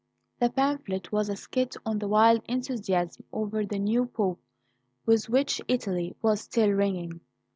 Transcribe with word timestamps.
The 0.39 0.49
pamphlet 0.49 1.11
was 1.11 1.29
a 1.29 1.35
skit 1.35 1.75
on 1.85 1.99
the 1.99 2.07
wild 2.07 2.41
enthusiasm 2.47 3.23
over 3.31 3.63
the 3.67 3.77
new 3.77 4.07
Pope 4.07 4.41
with 5.05 5.29
which 5.29 5.61
Italy 5.67 6.15
was 6.23 6.41
still 6.41 6.69
ringing. 6.71 7.21